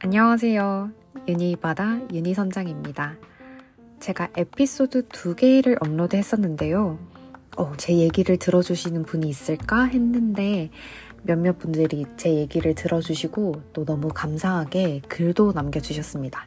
[0.00, 0.90] 안녕하세요.
[1.26, 3.16] 유니바다 유니선장입니다.
[4.00, 6.98] 제가 에피소드 두 개를 업로드 했었는데요.
[7.56, 10.70] 어, 제 얘기를 들어주시는 분이 있을까 했는데
[11.22, 16.46] 몇몇 분들이 제 얘기를 들어주시고 또 너무 감사하게 글도 남겨주셨습니다.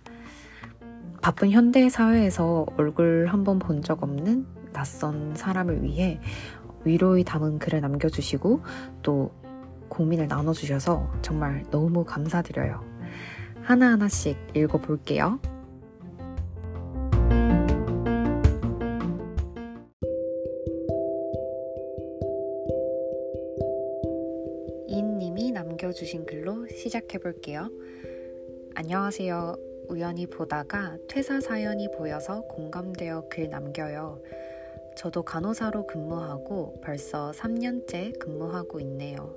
[1.21, 6.19] 바쁜 현대 사회에서 얼굴 한 번 본 적 없는 낯선 사람을 위해
[6.85, 8.61] 위로의 담은 글을 남겨주시고
[9.01, 9.31] 또
[9.89, 12.83] 고민을 나눠주셔서 정말 너무 감사드려요.
[13.61, 15.39] 하나하나씩 읽어볼게요.
[24.87, 27.69] 이인님이 남겨주신 글로 시작해볼게요.
[28.75, 29.55] 안녕하세요.
[29.89, 34.21] 우연히 보다가 퇴사 사연이 보여서 공감되어 글 남겨요.
[34.99, 39.33] 저도 간호사로 근무하고 벌써 3년째 근무하고 있네요.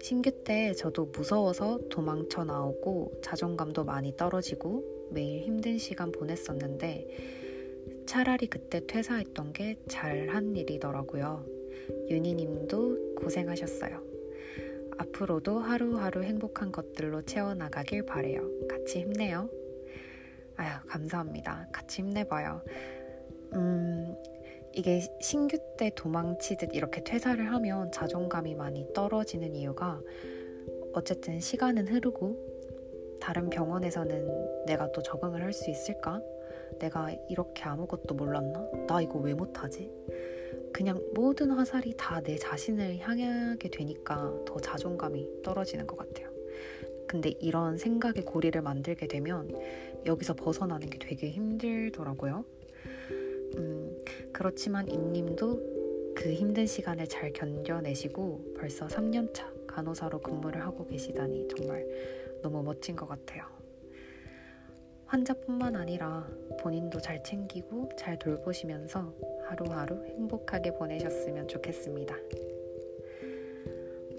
[0.00, 8.80] 신규 때 저도 무서워서 도망쳐 나오고 자존감도 많이 떨어지고 매일 힘든 시간 보냈었는데 차라리 그때
[8.86, 11.44] 퇴사했던 게 잘한 일이더라고요.
[12.08, 14.02] 윤희님도 고생하셨어요.
[14.96, 18.48] 앞으로도 하루하루 행복한 것들로 채워나가길 바래요.
[18.66, 19.50] 같이 힘내요.
[20.56, 21.68] 아휴, 감사합니다.
[21.70, 22.62] 같이 힘내봐요.
[23.52, 24.16] 음,
[24.74, 30.00] 이게 신규 때 도망치듯 이렇게 퇴사를 하면 자존감이 많이 떨어지는 이유가
[30.92, 32.54] 어쨌든 시간은 흐르고
[33.20, 36.20] 다른 병원에서는 내가 또 적응을 할 수 있을까?
[36.78, 38.68] 내가 이렇게 아무것도 몰랐나?
[38.88, 39.90] 나 이거 왜 못하지?
[40.72, 46.28] 그냥 모든 화살이 다 내 자신을 향하게 되니까 더 자존감이 떨어지는 것 같아요.
[47.06, 49.48] 근데 이런 생각의 고리를 만들게 되면
[50.04, 52.44] 여기서 벗어나는 게 되게 힘들더라고요.
[53.56, 53.93] 음,
[54.34, 61.86] 그렇지만 임님도 그 힘든 시간을 잘 견뎌내시고 벌써 3년차 간호사로 근무를 하고 계시다니 정말
[62.42, 63.44] 너무 멋진 것 같아요.
[65.06, 66.28] 환자뿐만 아니라
[66.60, 69.14] 본인도 잘 챙기고 잘 돌보시면서
[69.46, 72.16] 하루하루 행복하게 보내셨으면 좋겠습니다.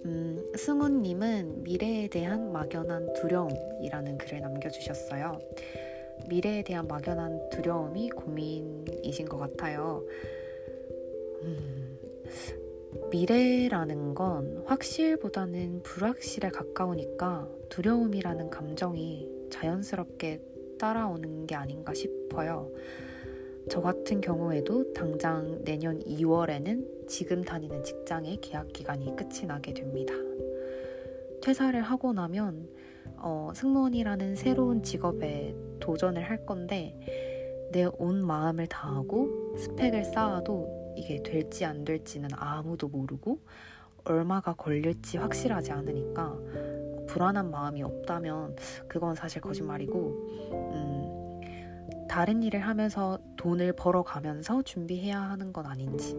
[0.06, 5.40] 음, 승우님은 미래에 대한 막연한 두려움이라는 글을 남겨주셨어요.
[6.28, 10.04] 미래에 대한 막연한 두려움이 고민이신 것 같아요.
[11.44, 12.00] 음,
[13.12, 20.42] 미래라는 건 확실보다는 불확실에 가까우니까 두려움이라는 감정이 자연스럽게
[20.80, 22.72] 따라오는 게 아닌가 싶어요.
[23.70, 30.14] 저 같은 경우에도 당장 내년 2월에는 지금 다니는 직장의 계약 기간이 끝이 나게 됩니다.
[31.42, 32.68] 퇴사를 하고 나면
[33.28, 36.96] 어, 승무원이라는 새로운 직업에 도전을 할 건데
[37.72, 43.40] 내 온 마음을 다하고 스펙을 쌓아도 이게 될지 안 될지는 아무도 모르고
[44.04, 46.38] 얼마가 걸릴지 확실하지 않으니까
[47.08, 48.56] 불안한 마음이 없다면
[48.88, 56.16] 그건 사실 거짓말이고 음, 다른 일을 하면서 돈을 벌어가면서 준비해야 하는 건 아닌지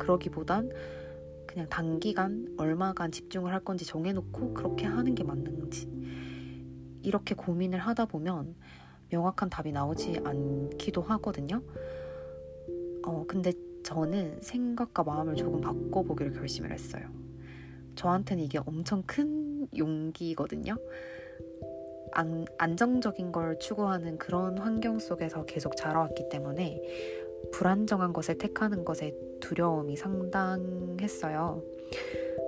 [0.00, 0.70] 그러기보단
[1.46, 5.88] 그냥 단기간 얼마간 집중을 할 건지 정해놓고 그렇게 하는 게 맞는지
[7.02, 8.54] 이렇게 고민을 하다 보면
[9.10, 11.62] 명확한 답이 나오지 않기도 하거든요.
[13.04, 17.08] 어, 근데 저는 생각과 마음을 조금 바꿔보기로 결심을 했어요.
[17.94, 20.76] 저한테는 이게 엄청 큰 용기거든요.
[22.12, 26.80] 안, 안정적인 걸 추구하는 그런 환경 속에서 계속 자라왔기 때문에
[27.52, 31.62] 불안정한 것을 택하는 것에 두려움이 상당했어요.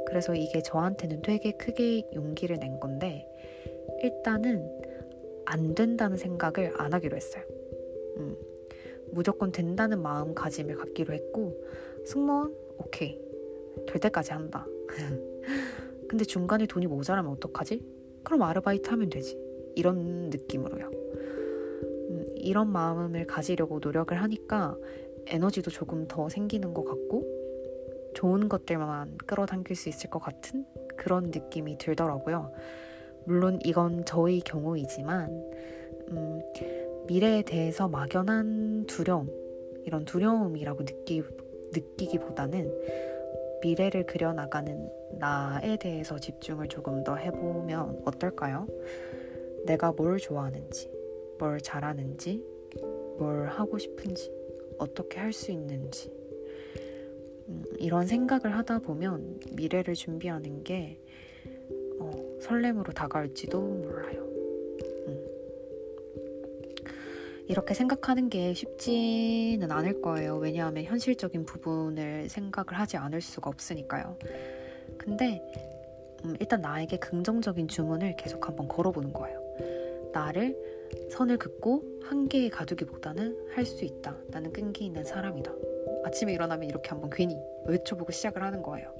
[0.06, 3.26] 그래서 이게 저한테는 되게 크게 용기를 낸 건데
[4.02, 4.66] 일단은
[5.46, 7.42] 안 된다는 생각을 안 하기로 했어요.
[8.16, 8.36] 음,
[9.12, 11.60] 무조건 된다는 마음가짐을 갖기로 했고
[12.06, 13.20] 승무원 오케이
[13.86, 14.66] 될 때까지 한다.
[16.08, 17.84] 근데 중간에 돈이 모자라면 어떡하지?
[18.24, 19.38] 그럼 아르바이트 하면 되지.
[19.76, 20.90] 이런 느낌으로요.
[20.90, 24.76] 음, 이런 마음을 가지려고 노력을 하니까
[25.26, 27.24] 에너지도 조금 더 생기는 것 같고
[28.14, 30.64] 좋은 것들만 끌어당길 수 있을 것 같은
[30.96, 32.52] 그런 느낌이 들더라고요.
[33.30, 35.30] 물론 이건 저의 경우이지만
[36.08, 36.40] 음,
[37.06, 39.30] 미래에 대해서 막연한 두려움
[39.84, 41.22] 이런 두려움이라고 느끼,
[41.72, 42.68] 느끼기보다는
[43.62, 48.66] 미래를 그려나가는 나에 대해서 집중을 조금 더 해보면 어떨까요?
[49.64, 50.90] 내가 뭘 좋아하는지,
[51.38, 52.44] 뭘 잘하는지,
[53.16, 54.28] 뭘 하고 싶은지,
[54.76, 56.10] 어떻게 할 수 있는지,
[57.48, 60.98] 음, 이런 생각을 하다 보면 미래를 준비하는 게
[62.50, 64.24] 설렘으로 다가올지도 몰라요.
[65.06, 65.24] 음.
[67.46, 70.36] 이렇게 생각하는 게 쉽지는 않을 거예요.
[70.36, 74.16] 왜냐하면 현실적인 부분을 생각을 하지 않을 수가 없으니까요.
[74.98, 75.40] 근데
[76.24, 79.40] 음, 일단 나에게 긍정적인 주문을 계속 한번 걸어보는 거예요.
[80.12, 80.56] 나를
[81.12, 84.16] 선을 긋고 한계에 가두기보다는 할 수 있다.
[84.28, 85.52] 나는 끈기 있는 사람이다.
[86.04, 87.36] 아침에 일어나면 이렇게 한번 괜히
[87.66, 88.92] 외쳐보고 시작을 하는 거예요.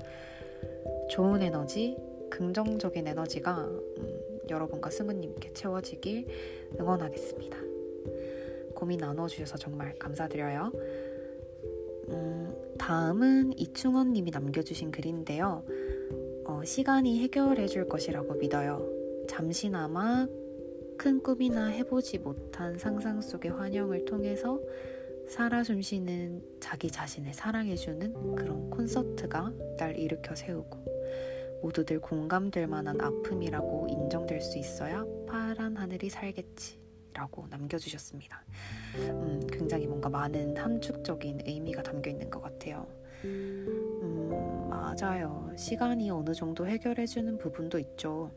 [1.11, 1.97] 좋은 에너지,
[2.31, 6.27] 긍정적인 에너지가 음, 여러분과 승우님께 채워지길
[6.79, 7.59] 응원하겠습니다.
[8.75, 10.73] 고민 나눠주셔서 정말 감사드려요.
[12.09, 15.65] 음, 다음은 이충원님이 남겨주신 글인데요.
[16.47, 18.89] 어, 시간이 해결해 줄 것이라고 믿어요.
[19.29, 20.27] 잠시나마
[20.97, 24.61] 큰 꿈이나 해보지 못한 상상 속의 환영을 통해서
[25.29, 30.90] 살아 숨쉬는 자기 자신을 사랑해주는 그런 콘서트가 날 일으켜 세우고
[31.63, 36.81] 모두들 공감될 만한 아픔이라고 인정될 수 있어야 파란 하늘이 살겠지.
[37.13, 38.43] 라고 남겨주셨습니다.
[38.97, 42.87] 음, 굉장히 뭔가 많은 함축적인 의미가 담겨 있는 것 같아요.
[43.25, 45.53] 음, 맞아요.
[45.57, 48.31] 시간이 어느 정도 해결해주는 부분도 있죠.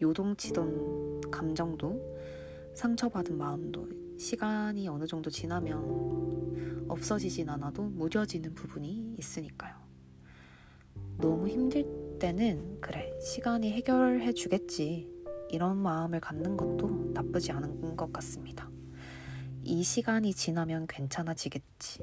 [0.00, 2.18] 요동치던 감정도
[2.74, 3.88] 상처받은 마음도
[4.18, 9.74] 시간이 어느 정도 지나면 없어지진 않아도 무뎌지는 부분이 있으니까요.
[11.16, 11.84] 너무 힘들
[12.18, 15.08] 때는 그래 시간이 해결해 주겠지
[15.50, 18.70] 이런 마음을 갖는 것도 나쁘지 않은 것 같습니다.
[19.64, 22.00] 이 시간이 지나면 괜찮아지겠지.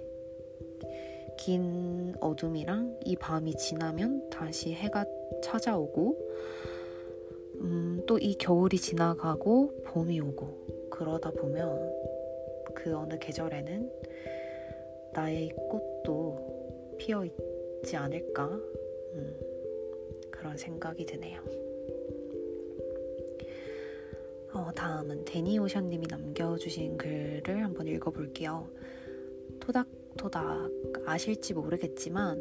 [1.38, 5.06] 긴 어둠이랑 이 밤이 지나면 다시 해가
[5.44, 6.18] 찾아오고
[7.62, 11.94] 음, 또 이 겨울이 지나가고 봄이 오고 그러다 보면
[12.74, 13.92] 그 어느 계절에는
[15.14, 19.40] 나의 꽃도 피어 있지 않을까 음,
[20.46, 21.42] 그런 생각이 드네요.
[24.54, 28.70] 어, 다음은 데니오션님이 남겨주신 글을 한번 읽어볼게요.
[29.60, 30.70] 토닥토닥
[31.08, 32.38] 아실지 모르겠지만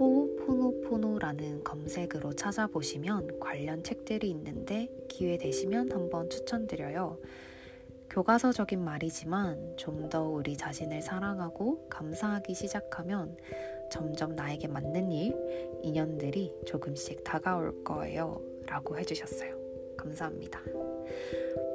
[0.00, 7.18] 호포노포노라는 검색으로 찾아보시면 관련 책들이 있는데 기회 되시면 한번 추천드려요.
[8.08, 13.36] 교과서적인 말이지만 좀 더 우리 자신을 사랑하고 감사하기 시작하면
[13.90, 15.34] 점점 나에게 맞는 일,
[15.82, 18.40] 인연들이 조금씩 다가올 거예요.
[18.66, 19.54] 라고 해주셨어요.
[19.96, 20.60] 감사합니다.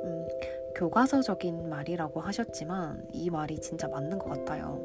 [0.03, 0.27] 음,
[0.75, 4.79] 교과서적인 말이라고 하셨지만 이 말이 진짜 맞는 것 같아요.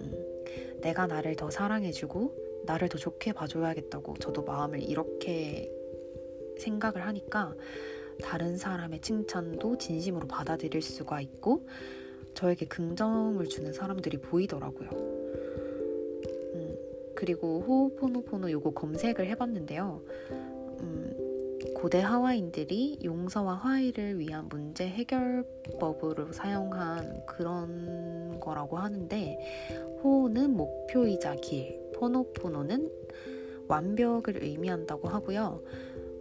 [0.00, 0.44] 음,
[0.80, 5.70] 내가 나를 더 사랑해주고 나를 더 좋게 봐줘야겠다고 저도 마음을 이렇게
[6.58, 7.54] 생각을 하니까
[8.22, 11.66] 다른 사람의 칭찬도 진심으로 받아들일 수가 있고
[12.34, 15.19] 저에게 긍정을 주는 사람들이 보이더라고요.
[17.20, 20.02] 음, 그리고 호포노포노 요거 검색을 해봤는데요.
[20.80, 29.38] 음, 고대 하와인들이 용서와 화해를 위한 문제 해결법으로 사용한 그런 거라고 하는데
[30.02, 32.90] 호는 목표이자 길, 포노포노는
[33.68, 35.62] 완벽을 의미한다고 하고요.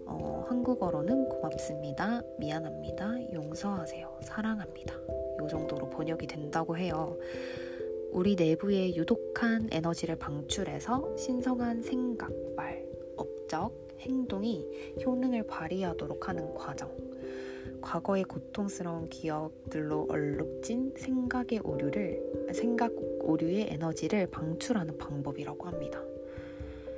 [0.05, 4.95] 어, 한국어로는 고맙습니다, 미안합니다, 용서하세요, 사랑합니다.
[5.45, 7.17] 이 정도로 번역이 된다고 해요.
[8.11, 12.83] 우리 내부의 유독한 에너지를 방출해서 신성한 생각, 말,
[13.15, 14.65] 업적, 행동이
[15.05, 16.91] 효능을 발휘하도록 하는 과정.
[17.81, 22.91] 과거의 고통스러운 기억들로 얼룩진 생각의 오류를 생각
[23.21, 26.03] 오류의 에너지를 방출하는 방법이라고 합니다.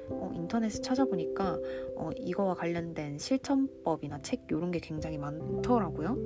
[0.10, 1.60] 어, 인터넷에 찾아보니까
[1.96, 6.18] 어, 이거와 관련된 실천법이나 책 이런 게 굉장히 많더라고요.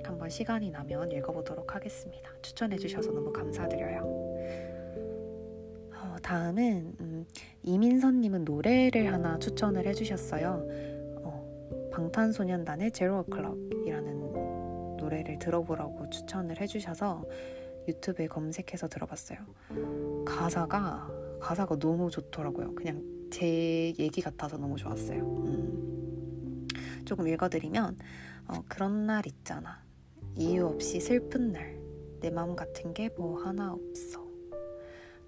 [0.00, 2.30] 음, 한번 시간이 나면 읽어보도록 하겠습니다.
[2.42, 4.00] 추천해주셔서 너무 감사드려요.
[5.94, 7.26] 어, 다음은 음,
[7.62, 10.66] 이민선님은 노래를 하나 추천을 해주셨어요.
[11.22, 17.24] 어, 방탄소년단의 제로 클럽이라는 노래를 들어보라고 추천을 해주셔서
[17.88, 19.38] 유튜브에 검색해서 들어봤어요.
[20.26, 22.74] 가사가 가사가 너무 좋더라고요.
[22.74, 25.20] 그냥 제 얘기 같아서 너무 좋았어요.
[25.20, 26.68] 음.
[27.04, 27.98] 조금 읽어드리면
[28.48, 29.82] 어, 그런 날 있잖아.
[30.40, 31.78] 이유 없이 슬픈 날.
[32.20, 34.20] 내 마음 같은 게 뭐 하나 없어.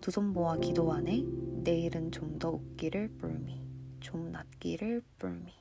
[0.01, 1.23] 두 손 모아 기도하네.
[1.63, 3.61] 내일은 좀 더 웃기를 뿔미.
[4.01, 5.53] 좀 낫기를 뿔미.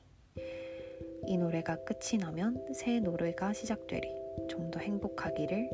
[1.27, 4.07] 이 노래가 끝이 나면 새 노래가 시작되리.
[4.49, 5.69] 좀 더 행복하기를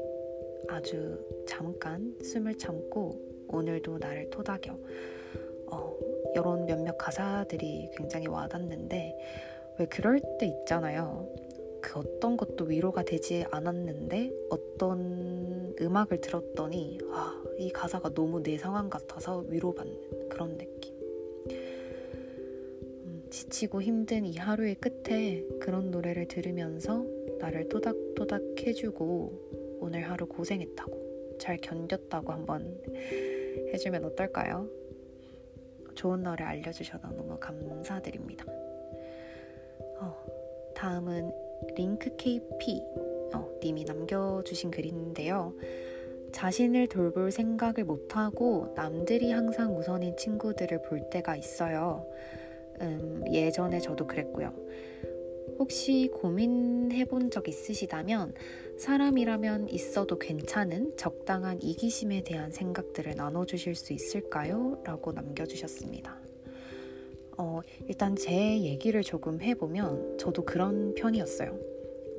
[0.69, 4.77] 아주 잠깐 숨을 참고 오늘도 나를 토닥여.
[5.71, 5.97] 어,
[6.33, 9.15] 이런 몇몇 가사들이 굉장히 와닿는데
[9.79, 11.29] 왜 그럴 때 있잖아요.
[11.81, 18.89] 그 어떤 것도 위로가 되지 않았는데 어떤 음악을 들었더니 아, 이 가사가 너무 내 상황
[18.89, 20.93] 같아서 위로받는 그런 느낌.
[23.05, 27.05] 음, 지치고 힘든 이 하루의 끝에 그런 노래를 들으면서
[27.39, 32.81] 나를 토닥토닥 해주고 오늘 하루 고생했다고 잘 견뎠다고 한번
[33.73, 34.67] 해주면 어떨까요?
[35.93, 38.45] 좋은 노래 알려주셔서 너무 감사드립니다.
[39.99, 40.15] 어,
[40.75, 41.46] 다음은
[41.77, 42.81] 링크 KP
[43.33, 45.53] 어, 님이 남겨주신 글인데요.
[46.31, 52.05] 자신을 돌볼 생각을 못하고 남들이 항상 우선인 친구들을 볼 때가 있어요.
[52.81, 54.53] 음, 예전에 저도 그랬고요.
[55.59, 58.33] 혹시 고민해 본 적 있으시다면
[58.77, 64.81] 사람이라면 있어도 괜찮은 적당한 이기심에 대한 생각들을 나눠주실 수 있을까요?
[64.83, 66.26] 라고 남겨주셨습니다.
[67.37, 71.57] 어, 일단 제 얘기를 조금 해보면 저도 그런 편이었어요.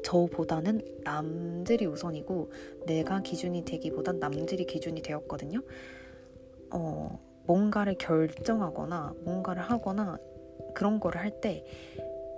[0.05, 2.51] 저보다는 남들이 우선이고
[2.87, 5.61] 내가 기준이 되기보단 남들이 기준이 되었거든요.
[6.71, 10.19] 어, 뭔가를 결정하거나 뭔가를 하거나
[10.75, 11.65] 그런 거를 할 때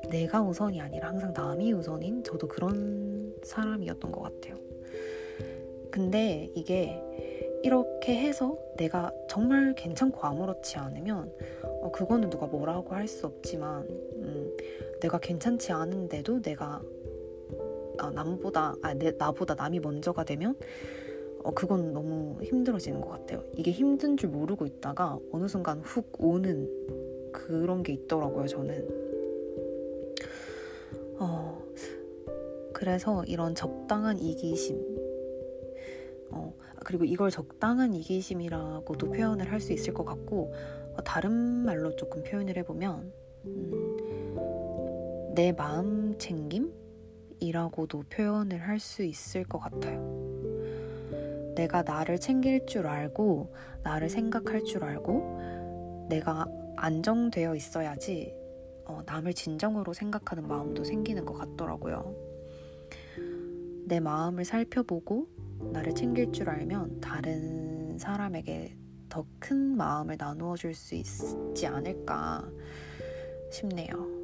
[0.08, 4.56] 내가 우선이 아니라 항상 남이 우선인 저도 그런 사람이었던 것 같아요.
[5.90, 7.00] 근데 이게
[7.62, 11.32] 이렇게 해서 내가 정말 괜찮고 아무렇지 않으면
[11.82, 14.56] 어, 그거는 누가 뭐라고 할 수 없지만 음,
[15.00, 16.80] 내가 괜찮지 않은데도 내가
[17.98, 20.56] 아, 남보다 아, 내, 나보다 남이 먼저가 되면
[21.42, 23.42] 어, 그건 너무 힘들어지는 것 같아요.
[23.56, 26.68] 이게 힘든 줄 모르고 있다가 어느 순간 훅 오는
[27.32, 28.46] 그런 게 있더라고요.
[28.46, 28.88] 저는.
[31.18, 31.62] 어,
[32.72, 35.00] 그래서 이런 적당한 이기심, 어,
[36.80, 40.52] 그리고 이걸 적당한 이기심이라고도 표현을 할 수 있을 것 같고,
[40.96, 43.12] 어, 다른 말로 조금 표현을 해보면,
[43.46, 46.72] 음, 내 마음 챙김?
[47.38, 50.00] 이라고도 표현을 할 수 있을 것 같아요.
[51.54, 56.46] 내가 나를 챙길 줄 알고, 나를 생각할 줄 알고, 내가
[56.76, 58.34] 안정되어 있어야지
[58.87, 62.16] 어, 남을 진정으로 생각하는 마음도 생기는 것 같더라고요.
[63.87, 65.28] 내 마음을 살펴보고
[65.72, 68.76] 나를 챙길 줄 알면 다른 사람에게
[69.08, 72.48] 더 큰 마음을 나누어 줄 수 있지 않을까
[73.50, 74.19] 싶네요.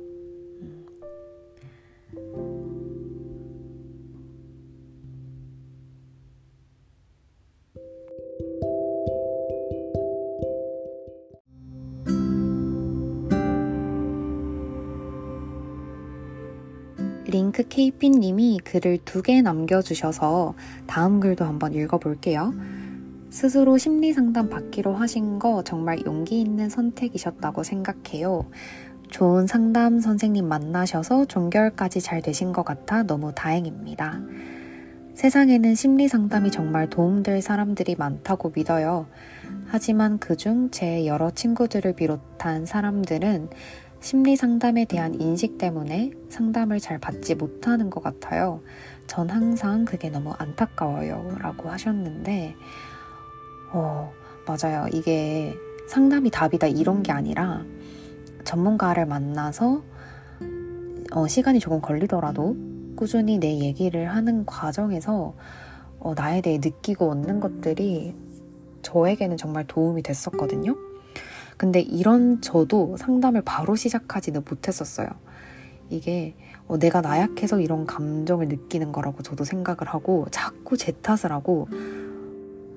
[17.56, 20.54] 링크 KP님이 글을 두 개 남겨주셔서
[20.86, 22.52] 다음 글도 한번 읽어볼게요.
[23.30, 28.50] 스스로 심리 상담 받기로 하신 거 정말 용기 있는 선택이셨다고 생각해요.
[29.08, 34.20] 좋은 상담 선생님 만나셔서 종결까지 잘 되신 것 같아 너무 다행입니다.
[35.14, 39.06] 세상에는 심리 상담이 정말 도움될 사람들이 많다고 믿어요.
[39.68, 43.48] 하지만 그중 제 여러 친구들을 비롯한 사람들은
[44.06, 48.60] 심리 상담에 대한 인식 때문에 상담을 잘 받지 못하는 것 같아요.
[49.08, 51.38] 전 항상 그게 너무 안타까워요.
[51.40, 52.54] 라고 하셨는데,
[53.72, 54.12] 어,
[54.46, 54.86] 맞아요.
[54.92, 55.56] 이게
[55.88, 57.64] 상담이 답이다 이런 게 아니라
[58.44, 59.82] 전문가를 만나서
[61.10, 62.56] 어, 시간이 조금 걸리더라도
[62.94, 65.34] 꾸준히 내 얘기를 하는 과정에서
[65.98, 68.14] 어, 나에 대해 느끼고 얻는 것들이
[68.82, 70.85] 저에게는 정말 도움이 됐었거든요.
[71.56, 75.08] 근데 이런 저도 상담을 바로 시작하지는 못했었어요.
[75.88, 76.34] 이게
[76.68, 81.68] 어, 내가 나약해서 이런 감정을 느끼는 거라고 저도 생각을 하고 자꾸 제 탓을 하고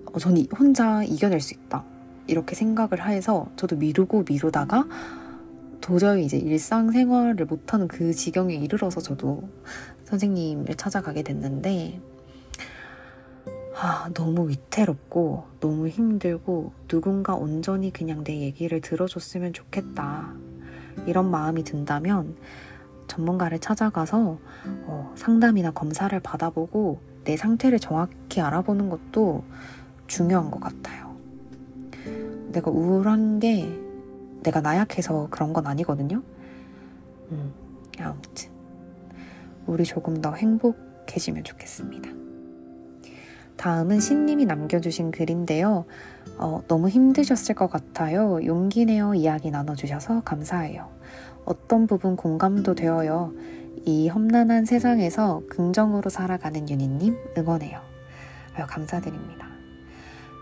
[0.05, 1.83] 어, 저는 혼자 이겨낼 수 있다.
[2.27, 4.86] 이렇게 생각을 해서 저도 미루고 미루다가
[5.81, 9.50] 도저히 이제 일상생활을 못하는 그 지경에 이르러서 저도
[10.05, 12.00] 선생님을 찾아가게 됐는데
[13.81, 20.33] 아, 너무 위태롭고 너무 힘들고 누군가 온전히 그냥 내 얘기를 들어줬으면 좋겠다.
[21.05, 22.36] 이런 마음이 든다면
[23.07, 24.38] 전문가를 찾아가서
[24.83, 29.45] 어, 상담이나 검사를 받아보고 내 상태를 정확히 알아보는 것도
[30.07, 31.15] 중요한 것 같아요.
[32.51, 33.79] 내가 우울한 게
[34.43, 36.21] 내가 나약해서 그런 건 아니거든요.
[37.31, 37.53] 음,
[37.98, 38.51] 아무튼
[39.67, 42.18] 우리 조금 더 행복해지면 좋겠습니다.
[43.59, 45.83] 다음은 신님이 남겨주신 글인데요.
[46.37, 48.39] 어, 너무 힘드셨을 것 같아요.
[48.45, 50.87] 용기 내어 이야기 나눠주셔서 감사해요.
[51.43, 53.33] 어떤 부분 공감도 되어요.
[53.83, 57.81] 이 험난한 세상에서 긍정으로 살아가는 유니님 응원해요.
[58.55, 59.49] 아유, 감사드립니다.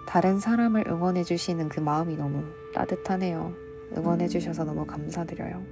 [0.08, 2.44] 다른 사람을 응원해주시는 그 마음이 너무
[2.76, 3.52] 따뜻하네요.
[3.98, 5.64] 응원해주셔서 너무 감사드려요.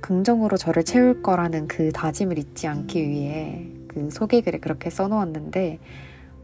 [0.00, 5.80] 긍정으로 저를 채울 거라는 그 다짐을 잊지 않기 위해 그 소개글에 그렇게 써놓았는데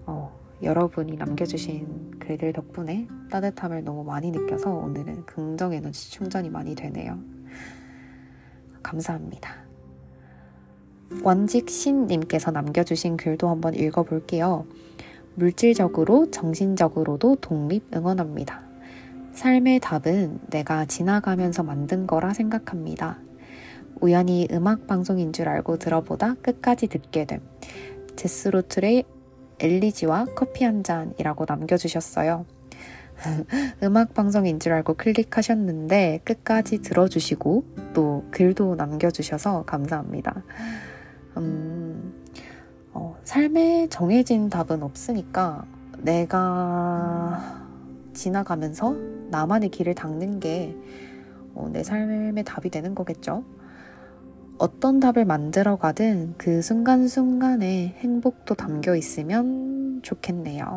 [0.07, 0.33] 어,
[0.63, 7.19] 여러분이 남겨주신 글들 덕분에 따뜻함을 너무 많이 느껴서 오늘은 긍정 에너지 충전이 많이 되네요.
[8.83, 9.67] 감사합니다.
[11.23, 14.67] 원직신님께서 남겨주신 글도 한번 읽어볼게요.
[15.35, 18.63] 물질적으로, 정신적으로도 독립 응원합니다.
[19.33, 23.19] 삶의 답은 내가 지나가면서 만든 거라 생각합니다.
[24.01, 27.41] 우연히 음악 방송인 줄 알고 들어보다 끝까지 듣게 됨.
[28.17, 29.05] 제스로틀의
[29.59, 32.45] 엘리지와 커피 한 잔이라고 남겨주셨어요.
[33.83, 40.43] 음악 방송인 줄 알고 클릭하셨는데 끝까지 들어주시고 또 글도 남겨주셔서 감사합니다.
[41.39, 42.13] 음,
[42.93, 45.65] 어, 삶에 정해진 답은 없으니까
[45.99, 47.67] 내가
[48.13, 48.95] 지나가면서
[49.31, 50.75] 나만의 길을 닦는 게내
[51.55, 53.45] 어, 삶의 답이 되는 거겠죠.
[54.59, 60.77] 어떤 답을 만들어 가든 그 순간순간에 행복도 담겨 있으면 좋겠네요.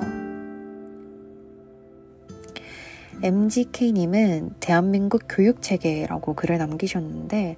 [3.22, 7.58] MGK님은 대한민국 교육체계라고 글을 남기셨는데,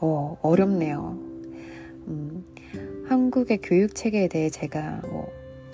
[0.00, 1.18] 어, 어렵네요.
[2.08, 2.44] 음,
[3.08, 5.30] 한국의 교육체계에 대해 제가 뭐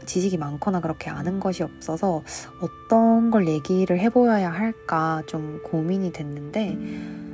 [0.06, 2.22] 지식이 많거나 그렇게 아는 것이 없어서
[2.60, 7.27] 어떤 걸 얘기를 해보아야 할까 좀 고민이 됐는데, 어,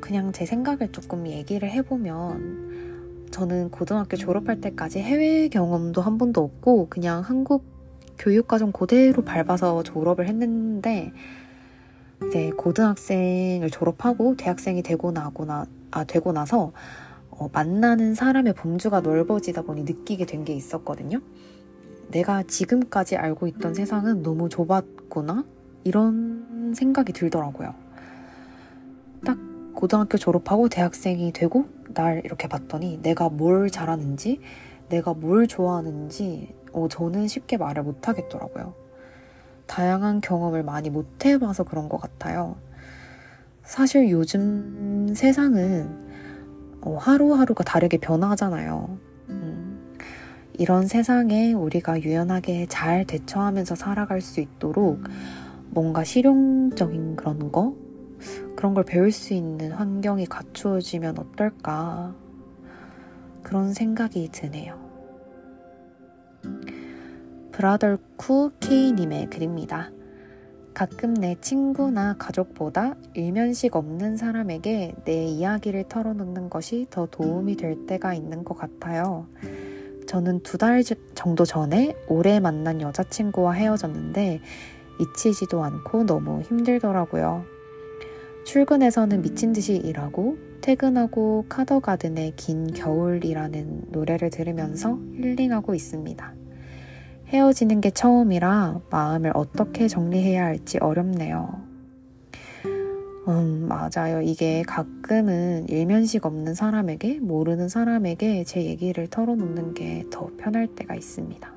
[0.00, 6.88] 그냥 제 생각을 조금 얘기를 해보면 저는 고등학교 졸업할 때까지 해외 경험도 한 번도 없고
[6.88, 7.64] 그냥 한국
[8.18, 11.12] 교육과정 그대로 밟아서 졸업을 했는데
[12.26, 16.72] 이제 고등학생을 졸업하고 대학생이 되고 나거나 아 되고 나서
[17.30, 21.20] 어, 만나는 사람의 범주가 넓어지다 보니 느끼게 된 게 있었거든요.
[22.10, 25.44] 내가 지금까지 알고 있던 세상은 너무 좁았구나
[25.84, 27.87] 이런 생각이 들더라고요.
[29.78, 34.40] 딱 고등학교 졸업하고 대학생이 되고 날 이렇게 봤더니 내가 뭘 잘하는지,
[34.88, 38.74] 내가 뭘 좋아하는지, 어, 저는 쉽게 말을 못 하겠더라고요.
[39.66, 42.56] 다양한 경험을 많이 못 해봐서 그런 것 같아요.
[43.62, 46.08] 사실 요즘 세상은
[46.80, 48.98] 어, 하루하루가 다르게 변화하잖아요.
[49.28, 49.96] 음,
[50.54, 55.04] 이런 세상에 우리가 유연하게 잘 대처하면서 살아갈 수 있도록
[55.70, 57.76] 뭔가 실용적인 그런 거,
[58.56, 62.14] 그런 걸 배울 수 있는 환경이 갖추어지면 어떨까
[63.42, 64.78] 그런 생각이 드네요.
[67.52, 69.90] 브라덜쿠 K님의 글입니다.
[70.74, 78.14] 가끔 내 친구나 가족보다 일면식 없는 사람에게 내 이야기를 털어놓는 것이 더 도움이 될 때가
[78.14, 79.26] 있는 것 같아요.
[80.06, 80.82] 저는 두 달
[81.14, 84.40] 정도 전에 오래 만난 여자친구와 헤어졌는데
[85.00, 87.44] 잊히지도 않고 너무 힘들더라고요.
[88.48, 96.32] 출근해서는 미친 듯이 일하고 퇴근하고 카더가든의 긴 겨울이라는 노래를 들으면서 힐링하고 있습니다.
[97.26, 101.60] 헤어지는 게 처음이라 마음을 어떻게 정리해야 할지 어렵네요.
[103.28, 104.22] 음, 맞아요.
[104.22, 111.52] 이게 가끔은 일면식 없는 사람에게, 모르는 사람에게 제 얘기를 털어놓는 게 더 편할 때가 있습니다.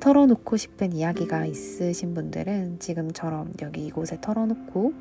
[0.00, 4.94] 털어놓고 싶은 이야기가 있으신 분들은 지금처럼 여기 이곳에 털어놓고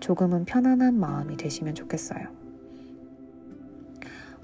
[0.00, 2.40] 조금은 편안한 마음이 되시면 좋겠어요.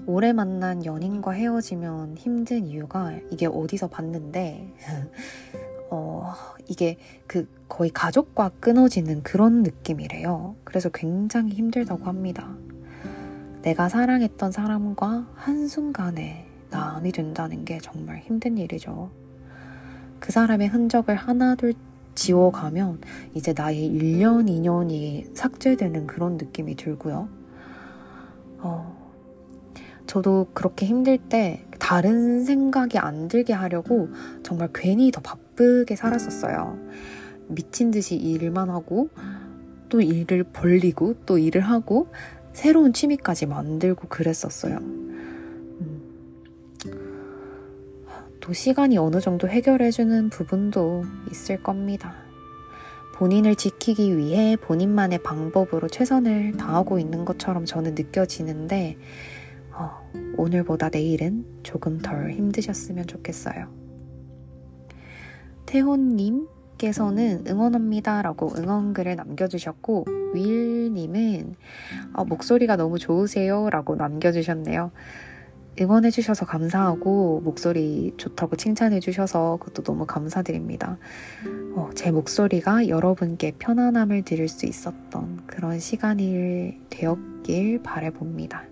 [0.05, 4.73] 오래 만난 연인과 헤어지면 힘든 이유가 이게 어디서 봤는데,
[5.91, 6.33] 어,
[6.67, 10.55] 이게 그 거의 가족과 끊어지는 그런 느낌이래요.
[10.63, 12.55] 그래서 굉장히 힘들다고 합니다.
[13.63, 19.09] 내가 사랑했던 사람과 한순간에 남이 된다는 게 정말 힘든 일이죠.
[20.19, 21.73] 그 사람의 흔적을 하나둘
[22.17, 23.01] 지워가면
[23.35, 27.29] 이제 나의 1년, 2년이 삭제되는 그런 느낌이 들고요.
[28.57, 28.97] 어,
[30.07, 34.09] 저도 그렇게 힘들 때 다른 생각이 안 들게 하려고
[34.41, 36.77] 정말 괜히 더 바쁘게 살았었어요.
[37.49, 39.09] 미친 듯이 일만 하고
[39.89, 42.07] 또 일을 벌리고 또 일을 하고
[42.51, 44.79] 새로운 취미까지 만들고 그랬었어요.
[48.47, 52.15] 또 시간이 어느 정도 해결해주는 부분도 있을 겁니다.
[53.15, 58.97] 본인을 지키기 위해 본인만의 방법으로 최선을 다하고 있는 것처럼 저는 느껴지는데,
[59.73, 63.67] 어, 오늘보다 내일은 조금 덜 힘드셨으면 좋겠어요.
[65.65, 70.05] 태호님께서는 응원합니다 라고 응원글을 남겨주셨고,
[70.35, 71.55] 윌님은
[72.13, 74.91] 어, 목소리가 너무 좋으세요 라고 남겨주셨네요.
[75.79, 80.97] 응원해주셔서 감사하고 목소리 좋다고 칭찬해주셔서 그것도 너무 감사드립니다.
[81.75, 88.63] 어, 제 목소리가 여러분께 편안함을 드릴 수 있었던 그런 시간이 되었길 바래봅니다.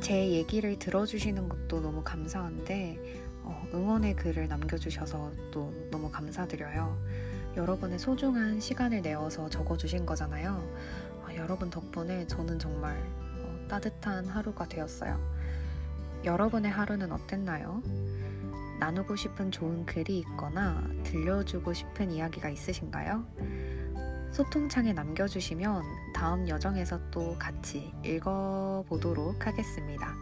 [0.00, 2.98] 제 얘기를 들어주시는 것도 너무 감사한데
[3.42, 7.27] 어, 응원의 글을 남겨주셔서 또 너무 감사드려요.
[7.58, 10.62] 여러분의 소중한 시간을 내어서 적어주신 거잖아요.
[11.24, 15.18] 어, 여러분 덕분에 저는 정말 어, 따뜻한 하루가 되었어요.
[16.22, 17.82] 여러분의 하루는 어땠나요?
[18.78, 23.26] 나누고 싶은 좋은 글이 있거나 들려주고 싶은 이야기가 있으신가요?
[24.30, 25.82] 소통창에 남겨주시면
[26.14, 30.14] 다음 여정에서 또 같이 읽어보도록 하겠습니다.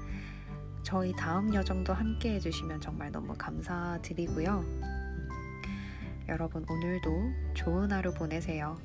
[0.83, 4.96] 저희 다음 여정도 함께 해주시면 정말 너무 감사드리고요.
[6.29, 7.11] 여러분 오늘도
[7.55, 8.77] 좋은 하루 보내세요.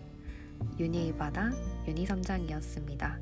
[0.80, 1.50] 윤희의 바다
[1.88, 3.20] 윤희선장이었습니다.